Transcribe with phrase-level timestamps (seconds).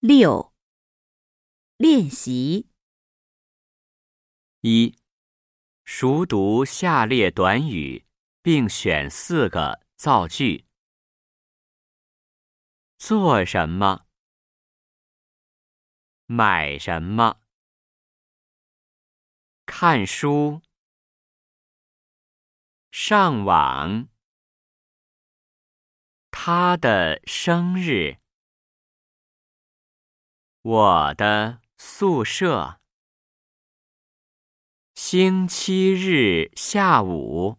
[0.00, 0.54] 六、
[1.76, 2.70] 练习
[4.62, 4.98] 一、
[5.84, 8.06] 熟读下列短语，
[8.40, 10.64] 并选四个造句。
[12.96, 14.06] 做什么？
[16.24, 17.42] 买什么？
[19.66, 20.62] 看书。
[22.90, 24.08] 上网。
[26.30, 28.19] 他的生日。
[30.62, 32.82] 我的宿舍。
[34.94, 37.56] 星期日下午。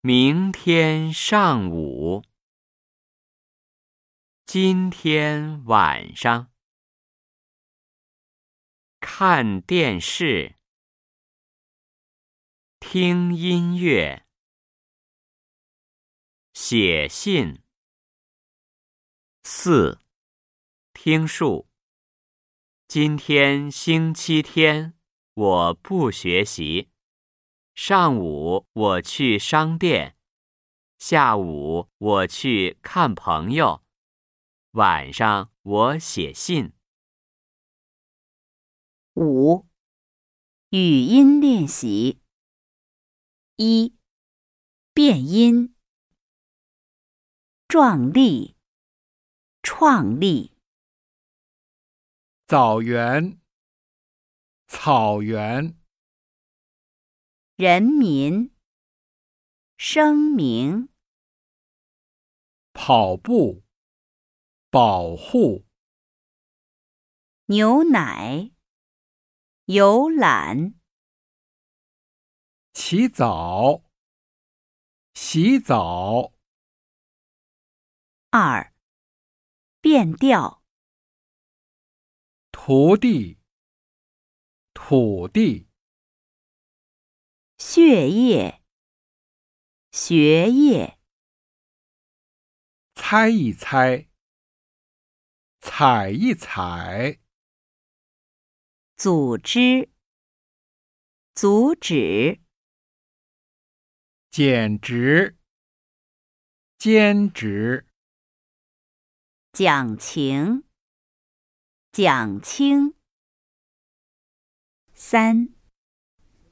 [0.00, 2.24] 明天上午。
[4.44, 6.52] 今天晚上。
[8.98, 10.56] 看电视。
[12.80, 14.26] 听音乐。
[16.52, 17.62] 写信。
[19.44, 20.05] 四。
[21.08, 21.68] 听数。
[22.88, 24.98] 今天星期天，
[25.34, 26.90] 我不学习。
[27.76, 30.16] 上午我去商店，
[30.98, 33.84] 下午我去看朋友，
[34.72, 36.72] 晚上我写信。
[39.14, 39.68] 五。
[40.70, 42.20] 语音练习。
[43.54, 43.94] 一。
[44.92, 45.72] 变音。
[47.68, 48.56] 壮丽。
[49.62, 50.55] 创立。
[52.48, 53.40] 枣园，
[54.68, 55.76] 草原，
[57.56, 58.54] 人民，
[59.76, 60.88] 声明，
[62.72, 63.64] 跑步，
[64.70, 65.66] 保护，
[67.46, 68.52] 牛奶，
[69.64, 70.78] 游览，
[72.72, 73.82] 起早，
[75.14, 76.32] 洗澡，
[78.30, 78.72] 二，
[79.80, 80.62] 变调。
[82.68, 83.38] 徒弟，
[84.74, 85.68] 土地，
[87.58, 88.60] 血液，
[89.92, 90.98] 学业，
[92.96, 94.08] 猜一猜，
[95.60, 97.20] 踩一踩，
[98.96, 99.92] 组织，
[101.36, 102.40] 阻止，
[104.28, 105.38] 简直，
[106.76, 107.86] 兼职，
[109.52, 110.65] 讲情。
[111.98, 112.94] 讲清。
[114.92, 115.48] 三，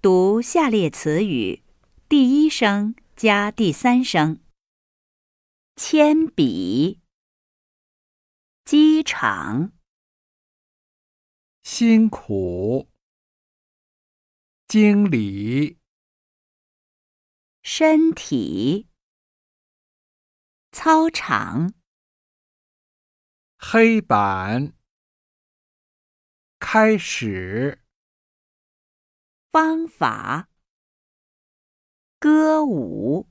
[0.00, 1.62] 读下列词语，
[2.08, 4.42] 第一声加第三声。
[5.74, 7.02] 铅笔，
[8.64, 9.72] 机场，
[11.62, 12.88] 辛苦，
[14.66, 15.76] 经理，
[17.60, 18.88] 身体，
[20.72, 21.74] 操场，
[23.58, 24.72] 黑板。
[26.68, 27.78] 开始。
[29.52, 30.48] 方法。
[32.18, 33.28] 歌舞。